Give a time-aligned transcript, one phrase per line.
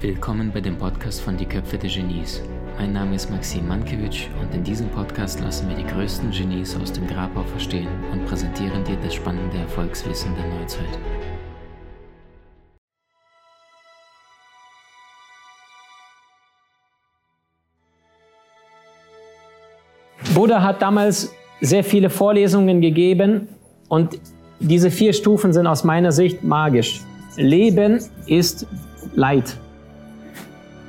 [0.00, 2.40] Willkommen bei dem Podcast von Die Köpfe der Genies.
[2.78, 6.92] Mein Name ist Maxim Mankewitsch und in diesem Podcast lassen wir die größten Genies aus
[6.92, 10.86] dem Grabau verstehen und präsentieren dir das spannende Erfolgswissen der Neuzeit.
[20.32, 23.48] Buddha hat damals sehr viele Vorlesungen gegeben
[23.88, 24.20] und
[24.68, 27.02] diese vier Stufen sind aus meiner Sicht magisch.
[27.36, 28.66] Leben ist
[29.14, 29.56] Leid.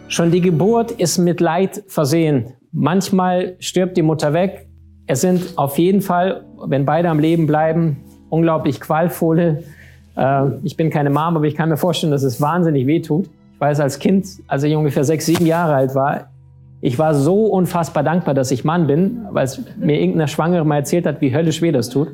[0.07, 2.53] Schon die Geburt ist mit Leid versehen.
[2.71, 4.67] Manchmal stirbt die Mutter weg.
[5.07, 7.97] Es sind auf jeden Fall, wenn beide am Leben bleiben,
[8.29, 9.63] unglaublich qualvolle.
[10.15, 13.25] Äh, ich bin keine Mom, aber ich kann mir vorstellen, dass es wahnsinnig weh tut.
[13.53, 16.29] Ich weiß als Kind, als ich ungefähr sechs, sieben Jahre alt war,
[16.81, 20.77] ich war so unfassbar dankbar, dass ich Mann bin, weil es mir irgendeine Schwangere mal
[20.77, 22.09] erzählt hat, wie höllisch weh das tut.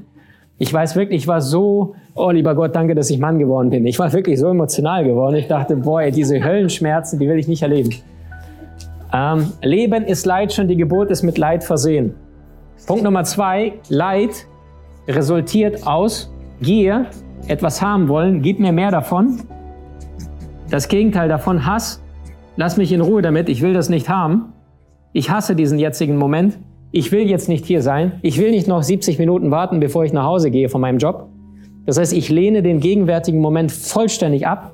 [0.61, 3.83] Ich weiß wirklich, ich war so, oh lieber Gott, danke, dass ich Mann geworden bin.
[3.87, 5.37] Ich war wirklich so emotional geworden.
[5.37, 7.89] Ich dachte, boah, diese Höllenschmerzen, die will ich nicht erleben.
[9.11, 12.13] Ähm, Leben ist Leid, schon die Geburt ist mit Leid versehen.
[12.85, 14.45] Punkt Nummer zwei, Leid
[15.07, 17.07] resultiert aus Gier,
[17.47, 19.39] etwas haben wollen, gib mir mehr davon.
[20.69, 22.03] Das Gegenteil davon, Hass,
[22.55, 24.53] lass mich in Ruhe damit, ich will das nicht haben.
[25.11, 26.59] Ich hasse diesen jetzigen Moment.
[26.93, 28.19] Ich will jetzt nicht hier sein.
[28.21, 31.29] Ich will nicht noch 70 Minuten warten, bevor ich nach Hause gehe von meinem Job.
[31.85, 34.73] Das heißt, ich lehne den gegenwärtigen Moment vollständig ab.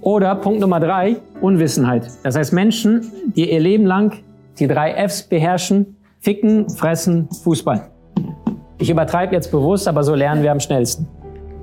[0.00, 2.08] Oder Punkt Nummer drei, Unwissenheit.
[2.22, 4.14] Das heißt, Menschen, die ihr Leben lang
[4.58, 7.90] die drei Fs beherrschen, ficken, fressen, Fußball.
[8.78, 11.06] Ich übertreibe jetzt bewusst, aber so lernen wir am schnellsten.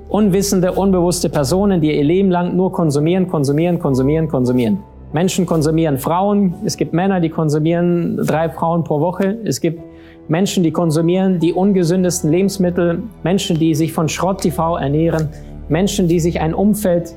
[0.08, 4.78] Unwissende, unbewusste Personen, die ihr Leben lang nur konsumieren, konsumieren, konsumieren, konsumieren.
[5.16, 9.80] Menschen konsumieren Frauen, es gibt Männer, die konsumieren drei Frauen pro Woche, es gibt
[10.28, 15.30] Menschen, die konsumieren die ungesündesten Lebensmittel, Menschen, die sich von Schrott-TV ernähren,
[15.70, 17.14] Menschen, die sich ein Umfeld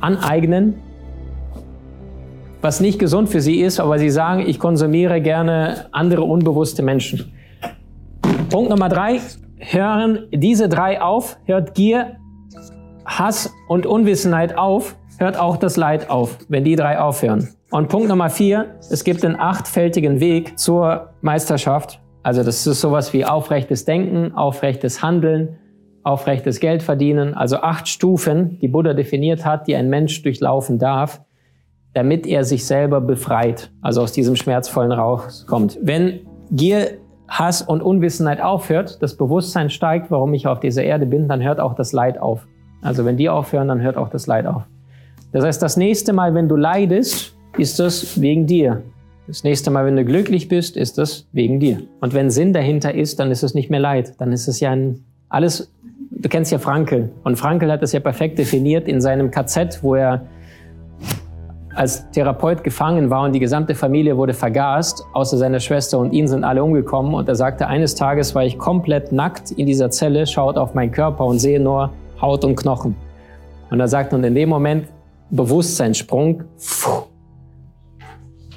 [0.00, 0.76] aneignen,
[2.62, 7.34] was nicht gesund für sie ist, aber sie sagen, ich konsumiere gerne andere unbewusste Menschen.
[8.48, 9.20] Punkt Nummer drei,
[9.58, 12.16] hören diese drei auf, hört Gier,
[13.04, 17.48] Hass und Unwissenheit auf, hört auch das Leid auf, wenn die drei aufhören.
[17.70, 22.02] Und Punkt Nummer vier, es gibt einen achtfältigen Weg zur Meisterschaft.
[22.22, 25.56] Also das ist sowas wie aufrechtes Denken, aufrechtes Handeln,
[26.02, 27.34] aufrechtes Geld verdienen.
[27.34, 31.22] Also acht Stufen, die Buddha definiert hat, die ein Mensch durchlaufen darf,
[31.94, 35.78] damit er sich selber befreit, also aus diesem schmerzvollen rauskommt.
[35.82, 41.28] Wenn Gier, Hass und Unwissenheit aufhört, das Bewusstsein steigt, warum ich auf dieser Erde bin,
[41.28, 42.46] dann hört auch das Leid auf.
[42.82, 44.64] Also wenn die aufhören, dann hört auch das Leid auf.
[45.32, 48.82] Das heißt, das nächste Mal, wenn du leidest, ist das wegen dir.
[49.26, 51.82] Das nächste Mal, wenn du glücklich bist, ist das wegen dir.
[52.00, 54.14] Und wenn Sinn dahinter ist, dann ist es nicht mehr Leid.
[54.18, 55.72] Dann ist es ja ein, alles,
[56.10, 57.10] du kennst ja Frankel.
[57.24, 60.26] Und Frankel hat das ja perfekt definiert in seinem KZ, wo er
[61.74, 66.28] als Therapeut gefangen war und die gesamte Familie wurde vergast, außer seiner Schwester und ihn
[66.28, 67.14] sind alle umgekommen.
[67.14, 70.90] Und er sagte, eines Tages war ich komplett nackt in dieser Zelle, schaut auf meinen
[70.90, 72.94] Körper und sehe nur Haut und Knochen.
[73.70, 74.86] Und er sagt, und in dem Moment
[75.32, 76.44] Bewusstseinssprung,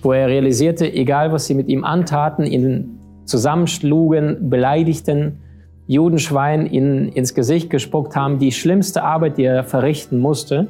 [0.01, 5.39] wo er realisierte, egal was sie mit ihm antaten, ihn zusammenschlugen, beleidigten,
[5.87, 10.67] Judenschwein ihn ins Gesicht gespuckt haben, die schlimmste Arbeit, die er verrichten musste.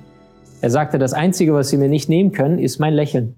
[0.62, 3.36] Er sagte, das Einzige, was sie mir nicht nehmen können, ist mein Lächeln.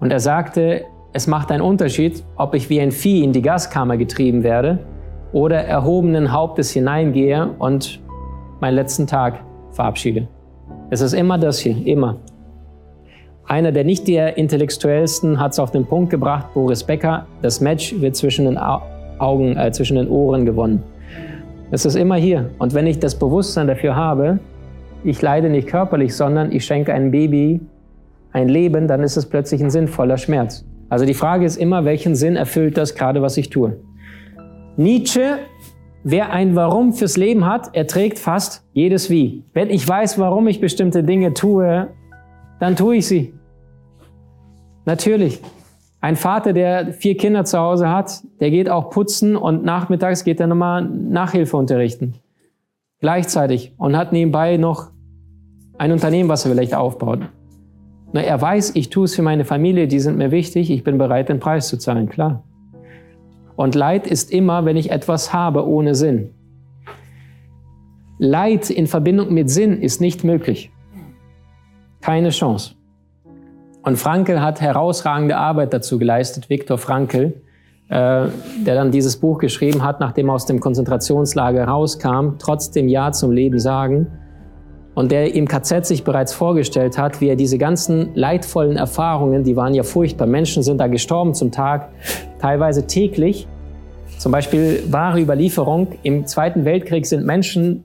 [0.00, 0.84] Und er sagte,
[1.14, 4.80] es macht einen Unterschied, ob ich wie ein Vieh in die Gaskammer getrieben werde
[5.32, 8.00] oder erhobenen Hauptes hineingehe und
[8.60, 10.28] meinen letzten Tag verabschiede.
[10.90, 12.16] Es ist immer das hier, immer.
[13.46, 18.00] Einer der nicht der intellektuellsten hat es auf den Punkt gebracht, Boris Becker, das Match
[18.00, 20.82] wird zwischen den Augen, äh, zwischen den Ohren gewonnen.
[21.70, 22.50] Es ist immer hier.
[22.58, 24.38] Und wenn ich das Bewusstsein dafür habe,
[25.04, 27.60] ich leide nicht körperlich, sondern ich schenke einem Baby
[28.32, 30.64] ein Leben, dann ist es plötzlich ein sinnvoller Schmerz.
[30.88, 33.76] Also die Frage ist immer, welchen Sinn erfüllt das gerade, was ich tue?
[34.78, 35.38] Nietzsche
[36.10, 39.44] Wer ein Warum fürs Leben hat, erträgt fast jedes Wie.
[39.52, 41.88] Wenn ich weiß, warum ich bestimmte Dinge tue,
[42.60, 43.34] dann tue ich sie.
[44.86, 45.42] Natürlich.
[46.00, 50.40] Ein Vater, der vier Kinder zu Hause hat, der geht auch putzen und nachmittags geht
[50.40, 52.14] er nochmal Nachhilfe unterrichten.
[53.00, 54.90] Gleichzeitig und hat nebenbei noch
[55.76, 57.20] ein Unternehmen, was er vielleicht aufbaut.
[58.14, 60.96] Na, er weiß, ich tue es für meine Familie, die sind mir wichtig, ich bin
[60.96, 62.44] bereit, den Preis zu zahlen, klar.
[63.58, 66.30] Und Leid ist immer, wenn ich etwas habe ohne Sinn.
[68.18, 70.70] Leid in Verbindung mit Sinn ist nicht möglich.
[72.00, 72.76] Keine Chance.
[73.82, 77.42] Und Frankel hat herausragende Arbeit dazu geleistet, Viktor Frankel,
[77.88, 78.28] äh,
[78.64, 83.32] der dann dieses Buch geschrieben hat, nachdem er aus dem Konzentrationslager rauskam, trotzdem Ja zum
[83.32, 84.06] Leben sagen.
[84.98, 89.54] Und der im KZ sich bereits vorgestellt hat, wie er diese ganzen leidvollen Erfahrungen, die
[89.54, 90.26] waren ja furchtbar.
[90.26, 91.90] Menschen sind da gestorben zum Tag,
[92.40, 93.46] teilweise täglich.
[94.18, 95.86] Zum Beispiel wahre Überlieferung.
[96.02, 97.84] Im Zweiten Weltkrieg sind Menschen,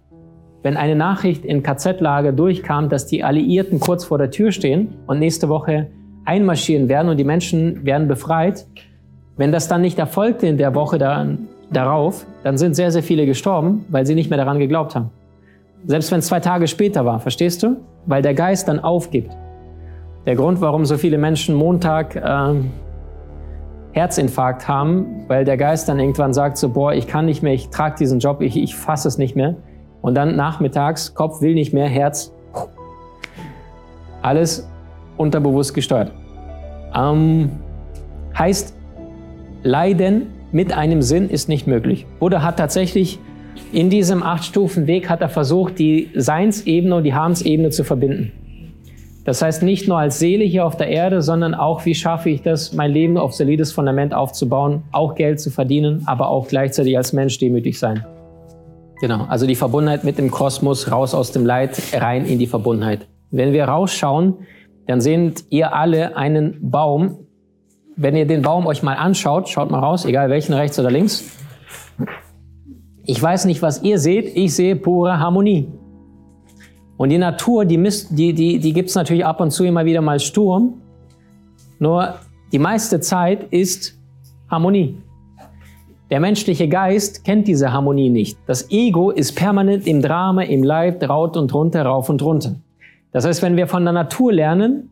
[0.64, 5.20] wenn eine Nachricht in KZ-Lager durchkam, dass die Alliierten kurz vor der Tür stehen und
[5.20, 5.92] nächste Woche
[6.26, 8.66] einmarschieren werden und die Menschen werden befreit,
[9.38, 13.28] wenn das dann nicht erfolgte in der Woche daran, darauf, dann sind sehr, sehr viele
[13.28, 15.12] gestorben, weil sie nicht mehr daran geglaubt haben.
[15.86, 17.78] Selbst wenn es zwei Tage später war, verstehst du?
[18.06, 19.36] Weil der Geist dann aufgibt.
[20.26, 22.54] Der Grund, warum so viele Menschen Montag äh,
[23.92, 27.70] Herzinfarkt haben, weil der Geist dann irgendwann sagt so, boah, ich kann nicht mehr, ich
[27.70, 29.56] trage diesen Job, ich, ich fasse es nicht mehr.
[30.02, 32.34] Und dann nachmittags, Kopf will nicht mehr, Herz,
[34.22, 34.70] alles
[35.18, 36.12] unterbewusst gesteuert.
[36.96, 37.52] Ähm,
[38.38, 38.76] heißt,
[39.64, 42.06] Leiden mit einem Sinn ist nicht möglich.
[42.20, 43.20] Buddha hat tatsächlich
[43.72, 48.32] in diesem Acht-Stufen-Weg hat er versucht, die Seinsebene und die Habensebene zu verbinden.
[49.26, 52.42] Das heißt, nicht nur als Seele hier auf der Erde, sondern auch, wie schaffe ich
[52.42, 57.14] das, mein Leben auf solides Fundament aufzubauen, auch Geld zu verdienen, aber auch gleichzeitig als
[57.14, 58.06] Mensch demütig sein.
[59.00, 63.08] Genau, also die Verbundenheit mit dem Kosmos, raus aus dem Leid, rein in die Verbundenheit.
[63.32, 64.36] Wenn wir rausschauen,
[64.88, 67.20] dann seht ihr alle einen Baum,
[67.96, 71.24] wenn ihr den Baum euch mal anschaut, schaut mal raus, egal welchen, rechts oder links.
[73.06, 75.68] Ich weiß nicht, was ihr seht, ich sehe pure Harmonie.
[76.98, 77.78] Und die Natur, die,
[78.12, 80.82] die, die, die gibt es natürlich ab und zu immer wieder mal Sturm.
[81.80, 82.16] Nur
[82.52, 84.00] die meiste Zeit ist
[84.50, 84.98] Harmonie.
[86.10, 88.38] Der menschliche Geist kennt diese Harmonie nicht.
[88.46, 92.56] Das Ego ist permanent im Drama, im Leib, raut und runter, rauf und runter.
[93.12, 94.90] Das heißt, wenn wir von der Natur lernen,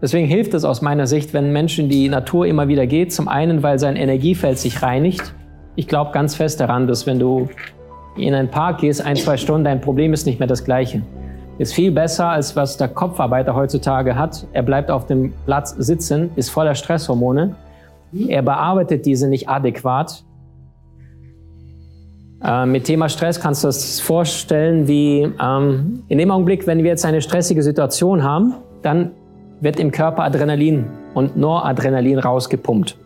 [0.00, 3.12] Deswegen hilft es aus meiner Sicht, wenn Menschen in die Natur immer wieder geht.
[3.12, 5.34] Zum einen, weil sein Energiefeld sich reinigt.
[5.78, 7.48] Ich glaube ganz fest daran, dass wenn du
[8.16, 11.02] in einen Park gehst, ein, zwei Stunden, dein Problem ist nicht mehr das gleiche.
[11.58, 14.44] Ist viel besser, als was der Kopfarbeiter heutzutage hat.
[14.52, 17.54] Er bleibt auf dem Platz sitzen, ist voller Stresshormone.
[18.26, 20.24] Er bearbeitet diese nicht adäquat.
[22.42, 26.90] Äh, mit Thema Stress kannst du das vorstellen, wie ähm, in dem Augenblick, wenn wir
[26.90, 29.12] jetzt eine stressige Situation haben, dann
[29.60, 32.96] wird im Körper Adrenalin und Noradrenalin rausgepumpt.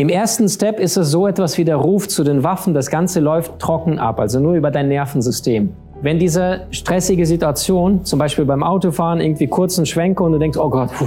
[0.00, 2.72] Im ersten Step ist es so etwas wie der Ruf zu den Waffen.
[2.72, 5.74] Das Ganze läuft trocken ab, also nur über dein Nervensystem.
[6.00, 10.70] Wenn diese stressige Situation, zum Beispiel beim Autofahren, irgendwie kurzen Schwenke und du denkst, oh
[10.70, 11.04] Gott, puh,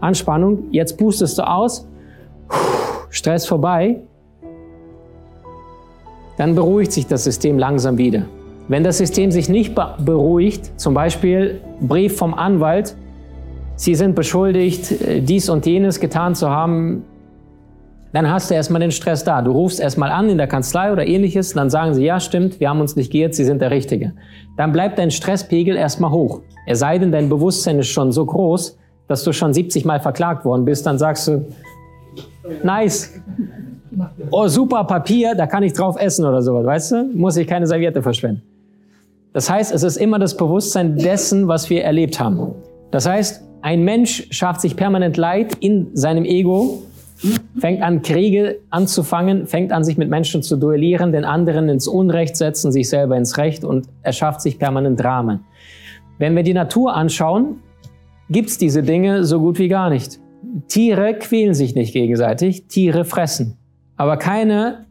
[0.00, 1.86] Anspannung, jetzt pustest du aus,
[2.48, 2.56] puh,
[3.10, 4.00] Stress vorbei,
[6.38, 8.22] dann beruhigt sich das System langsam wieder.
[8.66, 12.96] Wenn das System sich nicht beruhigt, zum Beispiel Brief vom Anwalt,
[13.76, 17.04] Sie sind beschuldigt, äh, dies und jenes getan zu haben,
[18.12, 19.40] dann hast du erstmal den Stress da.
[19.42, 22.68] Du rufst erstmal an in der Kanzlei oder ähnliches, dann sagen sie, ja stimmt, wir
[22.68, 24.12] haben uns nicht geirrt, Sie sind der Richtige.
[24.56, 26.42] Dann bleibt dein Stresspegel erstmal hoch.
[26.66, 28.78] Es sei denn, dein Bewusstsein ist schon so groß,
[29.08, 31.46] dass du schon 70 Mal verklagt worden bist, dann sagst du,
[32.62, 33.20] nice.
[34.30, 37.10] Oh, super Papier, da kann ich drauf essen oder sowas, weißt du?
[37.14, 38.42] Muss ich keine Serviette verschwenden.
[39.32, 42.54] Das heißt, es ist immer das Bewusstsein dessen, was wir erlebt haben.
[42.90, 46.82] Das heißt, ein Mensch schafft sich permanent Leid in seinem Ego,
[47.58, 52.36] fängt an, Kriege anzufangen, fängt an, sich mit Menschen zu duellieren, den anderen ins Unrecht
[52.36, 55.40] setzen, sich selber ins Recht und er schafft sich permanent Dramen.
[56.18, 57.60] Wenn wir die Natur anschauen,
[58.28, 60.20] gibt's diese Dinge so gut wie gar nicht.
[60.68, 63.56] Tiere quälen sich nicht gegenseitig, Tiere fressen.
[63.96, 64.86] Aber keine,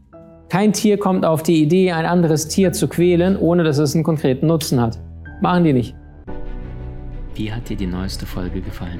[0.50, 4.04] kein Tier kommt auf die Idee, ein anderes Tier zu quälen, ohne dass es einen
[4.04, 5.00] konkreten Nutzen hat.
[5.42, 5.96] Machen die nicht.
[7.36, 9.00] Wie hat dir die neueste Folge gefallen?